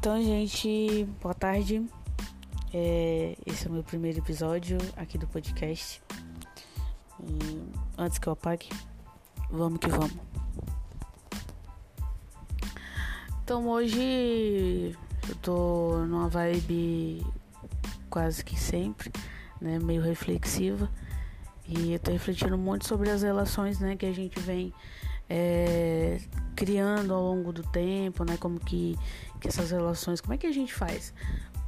Então, 0.00 0.16
gente, 0.22 1.06
boa 1.20 1.34
tarde. 1.34 1.84
É, 2.72 3.36
esse 3.44 3.66
é 3.66 3.68
o 3.68 3.72
meu 3.74 3.82
primeiro 3.82 4.16
episódio 4.16 4.78
aqui 4.96 5.18
do 5.18 5.26
podcast. 5.26 6.02
E 7.22 7.70
antes 7.98 8.18
que 8.18 8.26
eu 8.26 8.32
apague, 8.32 8.70
vamos 9.50 9.78
que 9.78 9.90
vamos. 9.90 10.16
Então, 13.44 13.68
hoje 13.68 14.96
eu 15.28 15.34
tô 15.42 15.98
numa 16.06 16.30
vibe 16.30 17.22
quase 18.08 18.42
que 18.42 18.58
sempre, 18.58 19.12
né, 19.60 19.78
meio 19.78 20.00
reflexiva. 20.00 20.90
E 21.68 21.92
eu 21.92 21.98
tô 21.98 22.10
refletindo 22.10 22.56
muito 22.56 22.88
sobre 22.88 23.10
as 23.10 23.20
relações, 23.20 23.78
né, 23.78 23.96
que 23.96 24.06
a 24.06 24.12
gente 24.14 24.40
vem 24.40 24.72
é, 25.30 26.18
criando 26.56 27.14
ao 27.14 27.22
longo 27.22 27.52
do 27.52 27.62
tempo, 27.62 28.24
né? 28.24 28.36
Como 28.36 28.58
que, 28.58 28.98
que 29.40 29.48
essas 29.48 29.70
relações, 29.70 30.20
como 30.20 30.34
é 30.34 30.38
que 30.38 30.46
a 30.46 30.52
gente 30.52 30.72
faz 30.72 31.12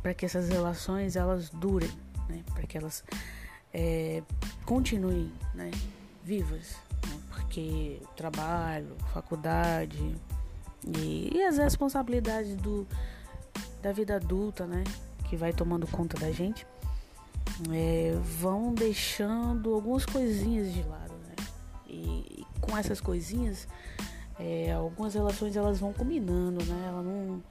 para 0.02 0.12
que 0.12 0.24
essas 0.24 0.48
relações 0.48 1.16
elas 1.16 1.48
durem, 1.50 1.90
né? 2.28 2.42
Para 2.52 2.64
que 2.64 2.76
elas 2.76 3.04
é, 3.72 4.22
continuem, 4.64 5.32
né? 5.54 5.70
Vivas, 6.24 6.76
né? 7.06 7.18
porque 7.30 8.00
trabalho, 8.16 8.96
faculdade 9.12 10.14
e, 10.86 11.30
e 11.34 11.42
as 11.42 11.58
responsabilidades 11.58 12.54
do 12.56 12.86
da 13.80 13.92
vida 13.92 14.16
adulta, 14.16 14.66
né? 14.66 14.84
Que 15.28 15.36
vai 15.36 15.52
tomando 15.52 15.86
conta 15.86 16.18
da 16.18 16.30
gente, 16.30 16.66
é, 17.72 18.16
vão 18.38 18.74
deixando 18.74 19.74
algumas 19.74 20.04
coisinhas 20.04 20.72
de 20.72 20.82
lado, 20.82 21.14
né? 21.14 21.34
E, 21.88 22.42
e 22.42 22.46
com 22.60 22.76
essas 22.76 23.00
coisinhas 23.00 23.66
é, 24.42 24.72
algumas 24.72 25.14
relações 25.14 25.56
elas 25.56 25.78
vão 25.78 25.92
combinando, 25.92 26.64
né? 26.64 26.86
Ela 26.88 27.02
não, 27.02 27.42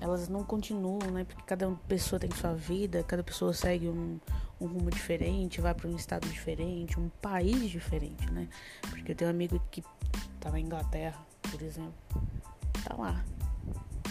elas 0.00 0.28
não 0.28 0.44
continuam, 0.44 1.10
né? 1.10 1.24
Porque 1.24 1.42
cada 1.42 1.68
pessoa 1.88 2.20
tem 2.20 2.30
sua 2.30 2.54
vida, 2.54 3.02
cada 3.02 3.24
pessoa 3.24 3.52
segue 3.52 3.88
um, 3.88 4.20
um 4.60 4.66
rumo 4.66 4.88
diferente, 4.88 5.60
vai 5.60 5.74
para 5.74 5.88
um 5.88 5.96
estado 5.96 6.28
diferente, 6.28 6.98
um 6.98 7.08
país 7.20 7.68
diferente, 7.68 8.30
né? 8.30 8.48
Porque 8.88 9.10
eu 9.10 9.16
tenho 9.16 9.30
um 9.30 9.34
amigo 9.34 9.60
que 9.68 9.82
tá 10.38 10.50
na 10.50 10.60
Inglaterra, 10.60 11.18
por 11.50 11.60
exemplo, 11.60 11.92
tá 12.84 12.94
lá. 12.96 13.24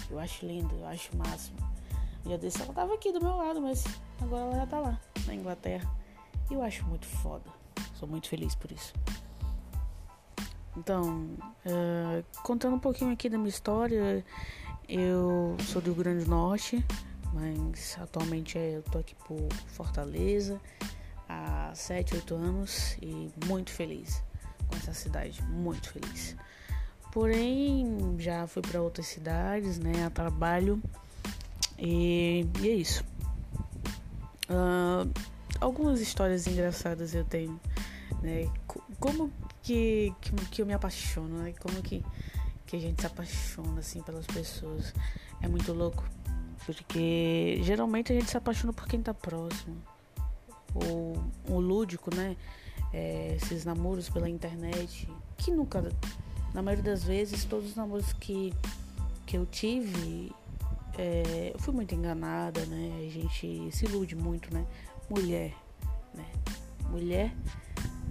Eu 0.09 0.19
acho 0.19 0.45
lindo, 0.45 0.75
eu 0.75 0.87
acho 0.87 1.15
máximo. 1.15 1.57
Dia 2.25 2.37
desse 2.37 2.61
ela 2.61 2.73
tava 2.73 2.93
aqui 2.93 3.13
do 3.13 3.21
meu 3.21 3.37
lado, 3.37 3.61
mas 3.61 3.85
agora 4.21 4.43
ela 4.43 4.55
já 4.57 4.67
tá 4.67 4.79
lá, 4.79 4.99
na 5.25 5.33
Inglaterra. 5.33 5.89
E 6.49 6.53
eu 6.53 6.61
acho 6.61 6.85
muito 6.85 7.05
foda. 7.05 7.49
Sou 7.95 8.07
muito 8.07 8.27
feliz 8.27 8.53
por 8.53 8.69
isso. 8.69 8.93
Então, 10.77 11.29
uh, 11.65 12.23
contando 12.43 12.75
um 12.75 12.79
pouquinho 12.79 13.11
aqui 13.11 13.29
da 13.29 13.37
minha 13.37 13.49
história, 13.49 14.25
eu 14.87 15.55
sou 15.67 15.81
do 15.81 15.93
Grande 15.93 16.27
Norte, 16.27 16.83
mas 17.33 17.97
atualmente 18.01 18.57
eu 18.57 18.81
tô 18.83 18.99
aqui 18.99 19.15
por 19.27 19.47
Fortaleza 19.67 20.59
há 21.27 21.71
7, 21.73 22.15
8 22.15 22.35
anos 22.35 22.97
e 23.01 23.29
muito 23.45 23.71
feliz 23.71 24.23
com 24.67 24.75
essa 24.77 24.93
cidade, 24.93 25.43
muito 25.43 25.89
feliz. 25.89 26.35
Porém, 27.11 28.15
já 28.19 28.47
fui 28.47 28.61
para 28.61 28.81
outras 28.81 29.07
cidades, 29.07 29.77
né, 29.77 30.05
a 30.05 30.09
trabalho 30.09 30.81
e, 31.77 32.47
e 32.61 32.69
é 32.69 32.73
isso. 32.73 33.03
Uh, 34.49 35.09
algumas 35.59 35.99
histórias 35.99 36.47
engraçadas 36.47 37.13
eu 37.13 37.23
tenho, 37.25 37.59
né? 38.21 38.49
Como 38.99 39.31
que, 39.63 40.13
que, 40.21 40.31
que 40.49 40.61
eu 40.61 40.65
me 40.65 40.73
apaixono, 40.73 41.39
né? 41.39 41.53
Como 41.59 41.81
que, 41.81 42.03
que 42.65 42.75
a 42.75 42.79
gente 42.79 43.01
se 43.01 43.07
apaixona, 43.07 43.79
assim, 43.79 44.01
pelas 44.01 44.25
pessoas. 44.25 44.93
É 45.41 45.47
muito 45.47 45.71
louco. 45.73 46.03
Porque 46.65 47.59
geralmente 47.63 48.11
a 48.11 48.15
gente 48.15 48.29
se 48.29 48.37
apaixona 48.37 48.73
por 48.73 48.87
quem 48.87 49.01
tá 49.01 49.13
próximo. 49.13 49.77
Ou 50.73 51.23
o 51.47 51.59
lúdico, 51.59 52.13
né? 52.15 52.35
É, 52.93 53.35
esses 53.35 53.65
namoros 53.65 54.09
pela 54.09 54.29
internet. 54.29 55.07
Que 55.37 55.51
nunca. 55.51 55.81
Na 56.53 56.61
maioria 56.61 56.83
das 56.83 57.03
vezes, 57.03 57.45
todos 57.45 57.69
os 57.69 57.75
namoros 57.75 58.13
que, 58.13 58.53
que 59.25 59.37
eu 59.37 59.45
tive. 59.45 60.31
É, 60.97 61.51
eu 61.53 61.59
fui 61.59 61.73
muito 61.73 61.95
enganada, 61.95 62.65
né? 62.65 63.05
A 63.07 63.09
gente 63.09 63.69
se 63.71 63.85
ilude 63.85 64.15
muito, 64.15 64.53
né? 64.53 64.65
Mulher, 65.09 65.53
né? 66.13 66.25
Mulher 66.89 67.33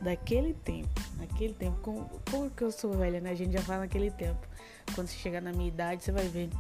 daquele 0.01 0.55
tempo, 0.55 1.01
naquele 1.19 1.55
tempo, 1.55 1.79
como, 1.83 2.11
como 2.31 2.51
que 2.51 2.63
eu 2.63 2.73
sou 2.73 2.93
velha, 2.93 3.21
né? 3.21 3.31
A 3.31 3.35
gente 3.35 3.53
já 3.53 3.61
fala 3.61 3.81
naquele 3.81 4.11
tempo. 4.11 4.47
Quando 4.95 5.09
você 5.09 5.17
chegar 5.17 5.41
na 5.41 5.53
minha 5.53 5.69
idade, 5.69 6.03
você 6.03 6.13
vai 6.13 6.27
ver 6.27 6.51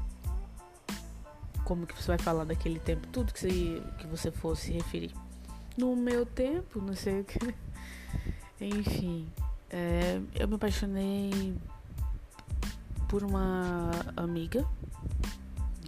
como 1.65 1.87
que 1.87 1.95
você 1.95 2.09
vai 2.09 2.19
falar 2.19 2.45
daquele 2.45 2.79
tempo, 2.81 3.07
tudo 3.09 3.33
que 3.33 3.41
você, 3.41 3.83
que 3.99 4.07
você 4.07 4.31
for 4.31 4.57
se 4.57 4.73
referir. 4.73 5.15
No 5.77 5.95
meu 5.97 6.27
tempo, 6.27 6.81
não 6.81 6.95
sei 6.95 7.21
o 7.21 7.25
que. 7.25 7.39
Enfim, 8.61 9.31
é, 9.71 10.21
eu 10.35 10.49
me 10.49 10.57
apaixonei 10.57 11.57
por 13.09 13.23
uma 13.23 13.91
amiga, 14.17 14.67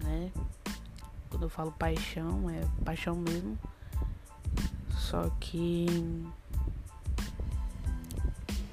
né? 0.03 0.31
Quando 1.29 1.43
eu 1.45 1.51
falo 1.51 1.73
paixão, 1.73 2.49
é 2.49 2.61
paixão 2.85 3.17
mesmo. 3.17 3.59
Só 4.97 5.29
que 5.41 5.87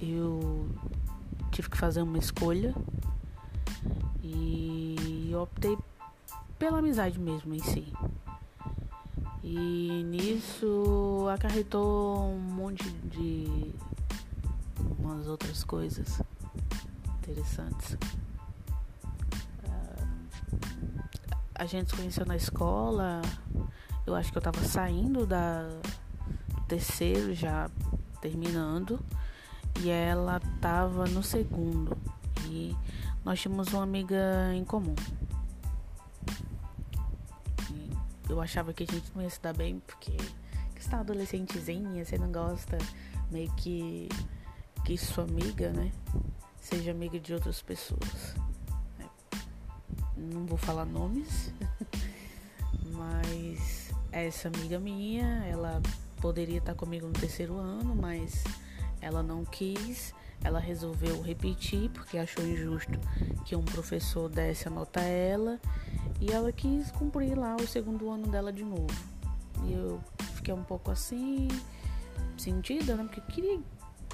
eu 0.02 0.70
tive 1.52 1.70
que 1.70 1.78
fazer 1.78 2.02
uma 2.02 2.18
escolha 2.18 2.74
e 4.24 5.32
optei 5.36 5.78
pela 6.58 6.80
amizade 6.80 7.20
mesmo 7.20 7.54
em 7.54 7.60
si. 7.60 7.92
E 9.44 10.04
nisso 10.04 11.28
acarretou 11.34 12.32
um 12.32 12.40
monte 12.40 12.90
de 12.90 13.74
umas 15.00 15.28
outras 15.28 15.64
coisas 15.64 16.22
interessantes. 17.18 17.98
A 21.56 21.66
gente 21.66 21.90
se 21.90 21.96
conheceu 21.96 22.26
na 22.26 22.38
escola. 22.38 23.22
Eu 24.08 24.16
acho 24.16 24.32
que 24.32 24.38
eu 24.38 24.42
tava 24.42 24.64
saindo 24.64 25.26
da 25.26 25.68
do 26.48 26.62
terceiro, 26.68 27.34
já 27.34 27.70
terminando 28.22 29.00
e 29.82 29.90
ela 29.90 30.40
tava 30.62 31.06
no 31.06 31.24
segundo. 31.24 31.98
E 32.46 32.76
nós 33.24 33.40
tínhamos 33.40 33.72
uma 33.74 33.84
amiga 33.84 34.54
em 34.54 34.64
comum. 34.64 34.96
E 37.72 38.32
eu 38.32 38.42
achava 38.42 38.74
que 38.74 38.84
a 38.84 38.86
gente 38.86 39.12
não 39.16 39.22
ia 39.22 39.30
se 39.30 39.42
dar 39.42 39.54
bem 39.54 39.80
porque 39.80 40.16
você 40.80 40.90
tá 40.90 41.00
adolescentezinha, 41.02 42.04
você 42.04 42.18
não 42.18 42.32
gosta 42.32 42.78
meio 43.30 43.52
que 43.54 44.10
que 44.86 44.98
sua 44.98 45.24
amiga, 45.24 45.72
né, 45.72 45.92
seja 46.60 46.92
amiga 46.92 47.20
de 47.20 47.34
outras 47.34 47.62
pessoas. 47.62 48.34
Não 50.18 50.46
vou 50.46 50.58
falar 50.58 50.86
nomes, 50.86 51.54
mas 52.92 53.92
essa 54.12 54.48
amiga 54.48 54.80
minha, 54.80 55.46
ela 55.46 55.82
poderia 56.20 56.58
estar 56.58 56.74
comigo 56.74 57.08
no 57.08 57.14
terceiro 57.14 57.58
ano, 57.58 57.96
mas 57.96 58.44
ela 59.02 59.24
não 59.24 59.46
quis, 59.46 60.14
ela 60.44 60.60
resolveu 60.60 61.22
repetir 61.22 61.90
porque 61.90 62.18
achou 62.18 62.46
injusto 62.46 63.00
que 63.46 63.56
um 63.56 63.64
professor 63.64 64.30
desse 64.30 64.68
a 64.68 64.72
nota 64.72 65.00
a 65.00 65.04
ela 65.04 65.60
e 66.22 66.32
ela 66.32 66.52
quis 66.52 66.92
cumprir 66.92 67.38
lá 67.38 67.56
o 67.56 67.68
segundo 67.68 68.10
ano 68.10 68.28
dela 68.28 68.52
de 68.52 68.64
novo. 68.64 68.88
E 69.66 69.74
eu 69.74 70.00
fiquei 70.36 70.54
um 70.54 70.64
pouco 70.64 70.92
assim, 70.92 71.48
sentida, 72.38 72.96
né? 72.96 73.04
Porque 73.04 73.22
queria. 73.22 73.60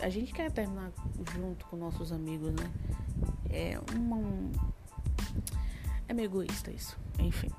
A 0.01 0.09
gente 0.09 0.33
quer 0.33 0.51
terminar 0.51 0.91
junto 1.33 1.65
com 1.67 1.77
nossos 1.77 2.11
amigos, 2.11 2.51
né? 2.53 2.71
É 3.49 3.79
uma. 3.95 4.17
Um, 4.17 4.51
é 6.07 6.13
meio 6.13 6.27
egoísta 6.27 6.71
isso. 6.71 6.97
Enfim. 7.19 7.49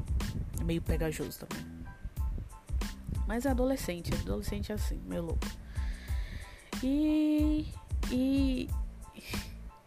É 0.61 0.65
meio 0.65 0.83
pegajoso 0.83 1.39
também. 1.39 1.65
Mas 3.27 3.45
é 3.45 3.51
adolescente, 3.51 4.15
adolescente 4.15 4.71
é 4.71 4.75
assim, 4.75 5.01
meio 5.05 5.23
louco. 5.23 5.47
E. 6.87 7.67
E. 8.13 8.71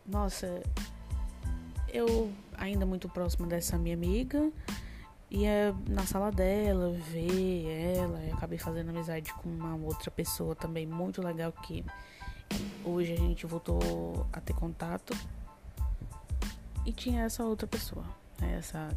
Nossa, 0.06 0.62
eu 1.88 2.30
ainda 2.58 2.86
muito 2.86 3.08
próxima 3.08 3.48
dessa 3.48 3.78
minha 3.78 3.96
amiga. 3.96 4.52
Ia 5.32 5.74
na 5.88 6.06
sala 6.06 6.30
dela, 6.30 6.92
ver 7.12 7.96
ela. 7.96 8.22
E 8.26 8.32
acabei 8.32 8.58
fazendo 8.58 8.90
amizade 8.90 9.34
com 9.36 9.48
uma 9.48 9.76
outra 9.76 10.12
pessoa 10.12 10.56
também 10.56 10.86
muito 10.86 11.22
legal 11.22 11.54
que 11.54 11.86
hoje 12.84 13.14
a 13.14 13.18
gente 13.18 13.46
voltou 13.46 14.28
a 14.34 14.42
ter 14.42 14.54
contato. 14.54 15.16
E 16.86 16.92
tinha 16.92 17.24
essa 17.24 17.46
outra 17.46 17.68
pessoa, 17.68 18.04
né? 18.42 18.58
essa, 18.58 18.90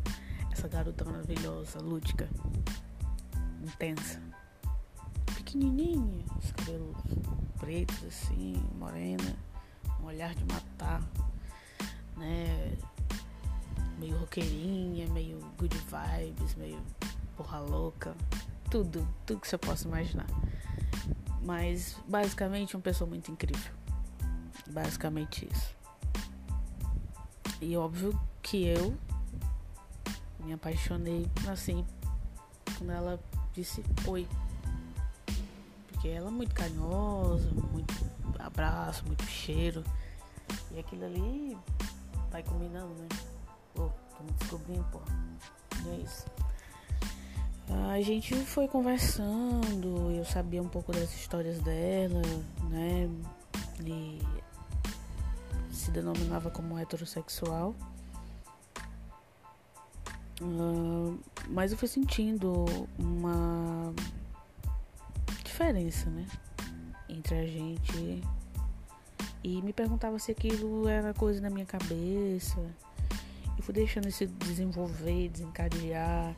essa 0.50 0.66
garota 0.66 1.05
maravilhosa, 1.05 1.78
lúdica, 1.81 2.28
intensa, 3.62 4.20
pequenininha, 5.37 6.25
os 6.38 6.52
cabelos 6.52 6.96
pretos, 7.62 8.02
assim, 8.04 8.54
morena, 8.76 9.36
um 10.00 10.06
olhar 10.06 10.34
de 10.34 10.44
matar, 10.44 11.00
né? 12.16 12.76
meio 14.02 14.18
roqueirinha, 14.18 15.06
meio 15.10 15.38
good 15.56 15.76
vibes, 15.76 16.56
meio 16.56 16.82
porra 17.36 17.60
louca. 17.60 18.16
Tudo, 18.68 19.06
tudo 19.24 19.40
que 19.40 19.46
você 19.46 19.56
possa 19.56 19.86
imaginar. 19.86 20.26
Mas 21.40 21.96
basicamente 22.08 22.74
uma 22.74 22.82
pessoa 22.82 23.08
muito 23.08 23.30
incrível. 23.30 23.72
Basicamente 24.68 25.48
isso. 25.50 25.76
E 27.60 27.76
óbvio 27.76 28.18
que 28.42 28.66
eu 28.66 28.96
me 30.40 30.52
apaixonei 30.52 31.30
assim 31.48 31.86
quando 32.76 32.90
ela 32.90 33.20
disse 33.52 33.84
oi. 34.08 34.26
Porque 36.02 36.16
ela 36.16 36.26
é 36.26 36.32
muito 36.32 36.52
carinhosa, 36.52 37.49
muito 37.70 37.94
abraço, 38.40 39.06
muito 39.06 39.22
cheiro. 39.25 39.84
E 40.72 40.81
aquilo 40.81 41.04
ali 41.04 41.56
vai 42.28 42.43
combinando, 42.43 42.93
né? 42.94 43.08
Pô, 43.72 43.88
tô 44.19 44.25
me 44.25 44.32
descobrindo, 44.32 44.84
pô. 44.90 45.00
E 45.87 45.90
é 45.90 45.96
isso. 45.99 46.26
A 47.93 48.00
gente 48.00 48.34
foi 48.34 48.66
conversando, 48.66 50.10
eu 50.10 50.25
sabia 50.25 50.60
um 50.60 50.69
pouco 50.69 50.90
das 50.90 51.14
histórias 51.14 51.60
dela, 51.60 52.20
né? 52.69 53.08
E 53.84 54.20
se 55.70 55.93
denominava 55.93 56.50
como 56.50 56.76
heterossexual. 56.81 57.76
Uh, 60.40 61.16
mas 61.46 61.70
eu 61.70 61.78
fui 61.78 61.87
sentindo 61.87 62.64
uma 62.98 63.94
diferença, 65.52 66.08
né? 66.08 66.26
Entre 67.08 67.34
a 67.34 67.46
gente. 67.46 68.22
E 69.44 69.60
me 69.60 69.72
perguntava 69.72 70.19
se 70.19 70.32
aquilo 70.32 70.88
era 70.88 71.12
coisa 71.12 71.40
na 71.40 71.50
minha 71.50 71.66
cabeça. 71.66 72.58
E 73.58 73.62
fui 73.62 73.75
deixando 73.75 74.08
isso 74.08 74.26
desenvolver, 74.26 75.28
desencadear. 75.28 76.34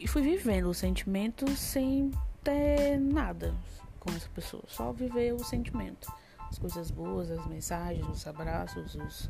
E 0.00 0.08
fui 0.08 0.22
vivendo 0.22 0.66
o 0.66 0.74
sentimento 0.74 1.48
sem 1.56 2.10
ter 2.42 2.98
nada 2.98 3.54
com 4.00 4.10
essa 4.12 4.28
pessoa. 4.30 4.62
Só 4.66 4.92
viver 4.92 5.34
o 5.34 5.44
sentimento. 5.44 6.10
As 6.48 6.58
coisas 6.58 6.90
boas, 6.90 7.30
as 7.30 7.46
mensagens, 7.46 8.06
os 8.08 8.26
abraços, 8.26 8.94
os. 8.94 9.26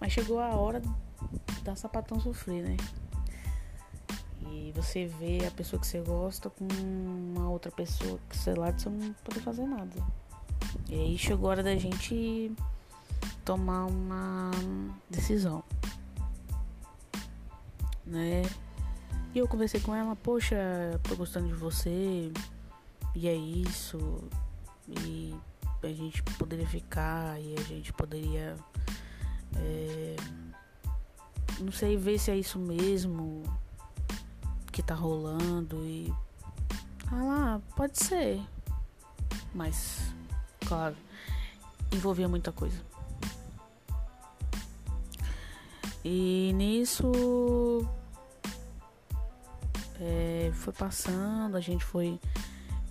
Mas 0.00 0.12
chegou 0.12 0.38
a 0.38 0.54
hora 0.54 0.80
da 1.64 1.74
sapatão 1.74 2.20
sofrer, 2.20 2.62
né? 2.62 2.76
E 4.54 4.72
você 4.72 5.06
vê 5.06 5.44
a 5.46 5.50
pessoa 5.50 5.80
que 5.80 5.86
você 5.86 6.00
gosta 6.00 6.48
com 6.48 6.64
uma 6.64 7.50
outra 7.50 7.72
pessoa 7.72 8.20
que, 8.30 8.36
sei 8.36 8.54
lá, 8.54 8.70
você 8.70 8.88
não 8.88 9.12
pode 9.24 9.40
fazer 9.40 9.66
nada. 9.66 9.94
E 10.88 10.94
aí 10.94 11.18
chegou 11.18 11.48
a 11.48 11.52
hora 11.52 11.62
da 11.62 11.74
gente 11.74 12.52
tomar 13.44 13.86
uma 13.86 14.52
decisão. 15.10 15.64
Né? 18.06 18.42
E 19.34 19.38
eu 19.38 19.48
conversei 19.48 19.80
com 19.80 19.92
ela, 19.92 20.14
poxa, 20.14 20.56
tô 21.02 21.16
gostando 21.16 21.48
de 21.48 21.54
você. 21.54 22.30
E 23.12 23.28
é 23.28 23.34
isso. 23.34 24.22
E 24.88 25.34
a 25.82 25.88
gente 25.88 26.22
poderia 26.22 26.66
ficar 26.66 27.40
e 27.40 27.56
a 27.58 27.62
gente 27.62 27.92
poderia. 27.92 28.56
É, 29.56 30.16
não 31.60 31.72
sei 31.72 31.96
ver 31.96 32.18
se 32.18 32.30
é 32.30 32.36
isso 32.36 32.58
mesmo 32.58 33.42
que 34.74 34.82
tá 34.82 34.94
rolando 34.94 35.86
e. 35.86 36.12
Ah 37.06 37.22
lá, 37.22 37.60
pode 37.76 37.96
ser. 37.96 38.42
Mas, 39.54 40.12
claro, 40.66 40.96
envolvia 41.92 42.28
muita 42.28 42.50
coisa. 42.50 42.76
E 46.04 46.52
nisso 46.56 47.86
é, 50.00 50.50
foi 50.54 50.72
passando, 50.72 51.56
a 51.56 51.60
gente 51.60 51.84
foi 51.84 52.18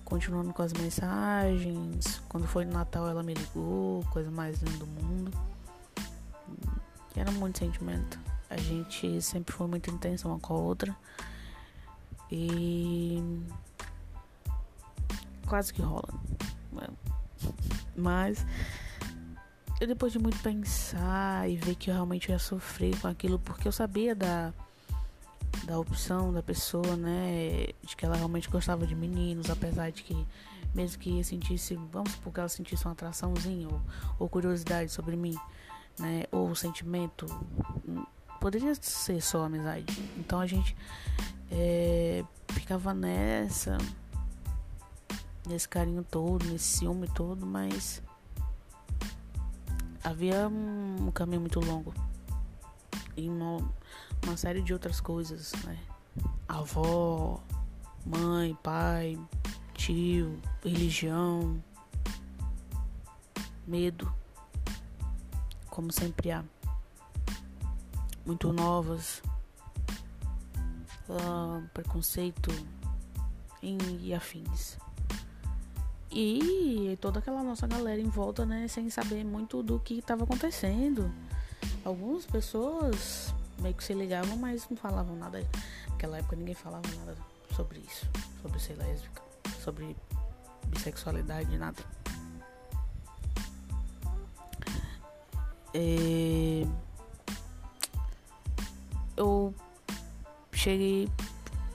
continuando 0.06 0.54
com 0.54 0.62
as 0.62 0.72
mensagens. 0.72 2.22
Quando 2.30 2.48
foi 2.48 2.64
no 2.64 2.72
Natal 2.72 3.10
ela 3.10 3.22
me 3.22 3.34
ligou, 3.34 4.06
coisa 4.06 4.32
mais 4.32 4.62
linda 4.62 4.78
do 4.78 4.88
mundo. 4.88 5.32
Era 7.14 7.30
muito 7.34 7.60
sentimento. 7.60 8.18
A 8.50 8.56
gente 8.56 9.22
sempre 9.22 9.54
foi 9.54 9.68
muito 9.68 9.92
intensa 9.92 10.30
uma 10.30 10.40
com 10.40 10.54
a 10.54 10.58
outra. 10.58 10.96
E 12.36 13.22
quase 15.46 15.72
que 15.72 15.84
rola. 15.84 16.10
Mas 17.96 18.44
eu 19.80 19.86
depois 19.86 20.12
de 20.12 20.18
muito 20.18 20.40
pensar 20.40 21.48
e 21.48 21.56
ver 21.56 21.76
que 21.76 21.92
eu 21.92 21.94
realmente 21.94 22.30
ia 22.32 22.40
sofrer 22.40 23.00
com 23.00 23.08
aquilo, 23.08 23.38
porque 23.38 23.68
eu 23.68 23.72
sabia 23.72 24.16
da, 24.16 24.52
da 25.66 25.78
opção 25.78 26.34
da 26.34 26.42
pessoa, 26.42 26.96
né? 26.96 27.68
De 27.84 27.96
que 27.96 28.04
ela 28.04 28.16
realmente 28.16 28.50
gostava 28.50 28.88
de 28.88 28.96
meninos, 28.96 29.52
apesar 29.52 29.92
de 29.92 30.02
que 30.02 30.26
mesmo 30.74 31.00
que 31.00 31.24
sentisse, 31.24 31.76
vamos 31.92 32.14
supor 32.14 32.34
que 32.34 32.40
ela 32.40 32.50
sentisse 32.50 32.84
uma 32.86 32.94
atraçãozinha 32.94 33.68
ou, 33.68 33.80
ou 34.18 34.28
curiosidade 34.28 34.92
sobre 34.92 35.16
mim, 35.16 35.38
né? 36.00 36.24
Ou 36.32 36.56
sentimento, 36.56 37.28
poderia 38.42 38.74
ser 38.74 39.22
só 39.22 39.44
amizade. 39.44 39.86
Então 40.18 40.40
a 40.40 40.48
gente 40.48 40.76
é, 41.52 42.24
ficava 42.50 42.94
nessa, 42.94 43.78
nesse 45.48 45.68
carinho 45.68 46.04
todo, 46.04 46.46
nesse 46.46 46.78
ciúme 46.78 47.08
todo, 47.10 47.46
mas 47.46 48.02
havia 50.04 50.48
um, 50.48 51.12
caminho 51.12 51.42
muito 51.42 51.60
longo. 51.60 51.94
E 53.16 53.30
uma, 53.30 53.58
uma 54.26 54.38
série 54.38 54.62
de 54.62 54.74
outras 54.74 55.00
coisas, 55.00 55.52
né? 55.64 55.78
Avó, 56.48 57.42
mãe, 58.06 58.58
pai, 58.64 59.20
tio, 59.74 60.40
religião, 60.64 61.62
medo, 63.68 64.12
como 65.70 65.92
sempre 65.92 66.32
há, 66.32 66.44
muito 68.26 68.52
novas 68.52 69.22
preconceito 71.74 72.50
e 73.62 74.14
afins. 74.14 74.78
E 76.12 76.98
toda 77.02 77.20
aquela 77.20 77.42
nossa 77.42 77.66
galera 77.66 78.00
em 78.00 78.10
volta, 78.10 78.46
né, 78.46 78.68
sem 78.68 78.90
saber 78.90 79.24
muito 79.24 79.64
do 79.64 79.80
que 79.80 79.98
estava 79.98 80.24
acontecendo. 80.24 81.12
Algumas 81.84 82.26
pessoas 82.26 83.34
meio 83.60 83.74
que 83.74 83.84
se 83.84 83.94
ligavam, 83.94 84.38
mas 84.38 84.68
não 84.70 84.78
falavam 84.78 85.16
nada. 85.16 85.44
Naquela 85.90 86.18
época 86.18 86.36
ninguém 86.36 86.54
falava 86.54 86.88
nada 87.00 87.18
sobre 87.56 87.80
isso, 87.80 88.08
sobre 88.42 88.60
ser 88.60 88.76
lésbica, 88.76 89.22
sobre 89.64 89.96
bissexualidade, 90.68 91.58
nada. 91.58 91.84
É... 95.74 96.68
Eu 99.18 99.54
cheguei, 100.64 101.10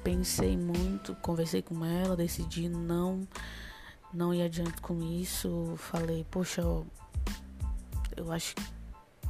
pensei 0.03 0.57
muito, 0.57 1.15
conversei 1.17 1.61
com 1.61 1.85
ela, 1.85 2.17
decidi 2.17 2.71
não 2.71 3.29
não 4.15 4.33
ir 4.33 4.41
adiante 4.41 4.81
com 4.81 5.03
isso. 5.03 5.75
Falei, 5.77 6.25
poxa, 6.31 6.63
eu 8.17 8.33
acho 8.33 8.55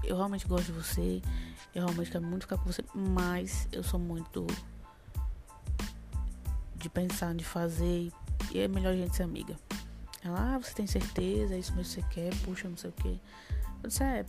eu 0.04 0.16
realmente 0.16 0.46
gosto 0.46 0.66
de 0.66 0.72
você, 0.72 1.20
eu 1.74 1.84
realmente 1.84 2.10
quero 2.10 2.24
muito 2.24 2.42
ficar 2.42 2.56
com 2.58 2.66
você, 2.66 2.84
mas 2.94 3.68
eu 3.72 3.82
sou 3.82 3.98
muito 3.98 4.46
de 6.76 6.88
pensar, 6.88 7.34
de 7.34 7.44
fazer, 7.44 8.12
e 8.52 8.60
é 8.60 8.68
melhor 8.68 8.92
a 8.92 8.96
gente 8.96 9.16
ser 9.16 9.24
amiga. 9.24 9.58
Ela, 10.22 10.54
ah, 10.54 10.58
você 10.58 10.72
tem 10.72 10.86
certeza, 10.86 11.56
é 11.56 11.58
isso 11.58 11.74
mesmo 11.74 11.92
que 11.92 12.00
você 12.00 12.14
quer, 12.14 12.34
puxa, 12.44 12.68
não 12.68 12.76
sei 12.76 12.90
o 12.90 12.92
que. 12.92 13.20
Eu 13.82 13.88
disse, 13.88 14.04
é, 14.04 14.24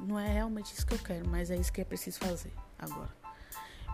não 0.00 0.18
é 0.18 0.32
realmente 0.32 0.74
isso 0.74 0.84
que 0.84 0.94
eu 0.94 0.98
quero, 0.98 1.28
mas 1.28 1.48
é 1.48 1.56
isso 1.56 1.72
que 1.72 1.80
é 1.80 1.84
preciso 1.84 2.18
fazer 2.18 2.52
agora. 2.76 3.25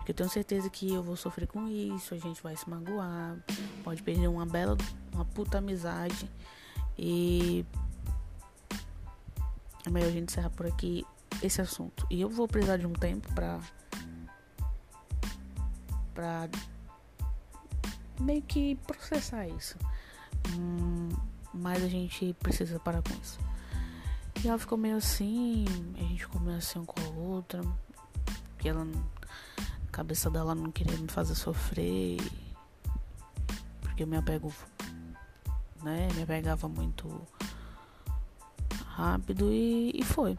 Porque 0.03 0.11
eu 0.11 0.17
tenho 0.17 0.29
certeza 0.29 0.69
que 0.69 0.93
eu 0.93 1.01
vou 1.01 1.15
sofrer 1.15 1.47
com 1.47 1.69
isso, 1.69 2.13
a 2.13 2.19
gente 2.19 2.43
vai 2.43 2.57
se 2.57 2.69
magoar, 2.69 3.37
pode 3.85 4.03
perder 4.03 4.27
uma 4.27 4.45
bela, 4.45 4.77
uma 5.13 5.25
puta 5.25 5.59
amizade. 5.59 6.29
E 6.99 7.65
é 9.87 9.91
melhor 9.91 10.09
a 10.09 10.11
gente 10.11 10.33
encerrar 10.33 10.51
por 10.51 10.67
aqui 10.67 11.07
esse 11.41 11.61
assunto. 11.61 12.05
E 12.11 12.21
eu 12.21 12.29
vou 12.29 12.49
precisar 12.49 12.79
de 12.79 12.87
um 12.87 12.93
tempo 12.93 13.33
pra. 13.33 13.61
pra. 16.13 16.49
meio 18.19 18.43
que 18.43 18.75
processar 18.85 19.47
isso. 19.47 19.79
Hum, 20.59 21.11
mas 21.55 21.81
a 21.81 21.89
gente 21.89 22.35
precisa 22.41 22.81
parar 22.81 23.03
com 23.03 23.15
isso. 23.23 23.39
E 24.43 24.49
ela 24.49 24.59
ficou 24.59 24.77
meio 24.77 24.97
assim, 24.97 25.65
a 25.95 26.01
gente 26.01 26.27
meio 26.41 26.59
assim 26.59 26.85
com 26.85 27.01
a 27.01 27.09
outra. 27.21 27.63
Que 28.59 28.69
ela 28.69 28.85
cabeça 29.93 30.31
dela 30.31 30.55
não 30.55 30.73
queria 30.73 30.97
me 30.97 31.09
fazer 31.09 31.35
sofrer. 31.37 32.19
Porque 33.83 34.03
eu 34.03 34.07
me 34.07 34.17
apego, 34.17 34.53
né? 35.83 36.09
Me 36.17 36.23
apegava 36.23 36.67
muito 36.69 37.09
rápido 38.87 39.53
e, 39.53 39.93
e 39.95 40.03
foi. 40.03 40.37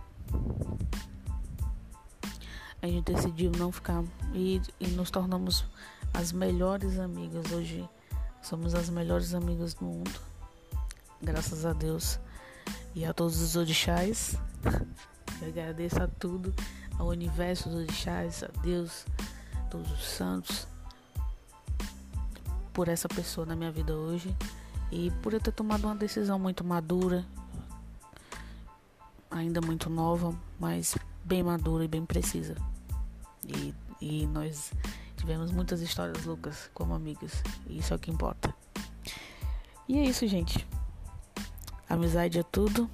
a 2.84 2.88
gente 2.88 3.14
decidiu 3.14 3.50
não 3.58 3.72
ficar 3.72 4.04
e, 4.34 4.62
e 4.78 4.88
nos 4.88 5.10
tornamos 5.10 5.66
as 6.14 6.34
melhores 6.34 7.00
amigas 7.00 7.50
hoje. 7.54 7.88
Somos 8.42 8.76
as 8.76 8.90
melhores 8.90 9.34
amigas 9.34 9.74
do 9.74 9.86
mundo. 9.86 10.12
Graças 11.22 11.66
a 11.66 11.72
Deus 11.72 12.20
e 12.94 13.06
a 13.06 13.14
todos 13.14 13.40
os 13.40 13.56
orixás. 13.56 14.36
Eu 15.42 15.48
agradeço 15.48 16.04
a 16.04 16.08
tudo, 16.08 16.54
ao 17.00 17.08
universo 17.08 17.70
dos 17.70 17.80
orixás, 17.80 18.44
a 18.44 18.48
Deus, 18.62 19.06
todos 19.74 19.92
os 19.92 20.06
santos, 20.06 20.68
por 22.72 22.88
essa 22.88 23.10
pessoa 23.10 23.44
na 23.44 23.56
minha 23.56 23.72
vida 23.72 23.96
hoje 23.96 24.36
e 24.92 25.10
por 25.24 25.34
eu 25.34 25.40
ter 25.40 25.52
tomado 25.52 25.86
uma 25.86 25.96
decisão 25.96 26.38
muito 26.38 26.64
madura, 26.64 27.26
ainda 29.32 29.60
muito 29.62 29.90
nova, 29.90 30.32
mas 30.60 30.96
bem 31.26 31.42
madura 31.42 31.84
e 31.84 31.88
bem 31.88 32.06
precisa. 32.06 32.56
E, 33.44 33.74
e 34.00 34.28
nós 34.28 34.72
tivemos 35.18 35.52
muitas 35.52 35.82
histórias 35.82 36.24
loucas 36.24 36.70
como 36.72 36.94
amigas, 36.94 37.42
e 37.66 37.80
isso 37.80 37.94
é 37.94 37.96
o 37.96 38.00
que 38.00 38.12
importa. 38.12 38.54
E 39.90 39.98
é 39.98 40.04
isso, 40.06 40.28
gente. 40.28 40.68
Amizade 41.90 42.38
é 42.38 42.44
tudo, 42.44 42.88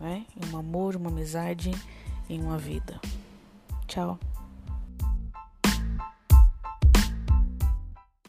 né? 0.00 0.26
Um 0.52 0.56
amor, 0.58 0.96
uma 0.96 1.10
amizade 1.10 1.70
em 2.28 2.40
uma 2.40 2.58
vida. 2.58 3.00
Tchau. 3.86 4.18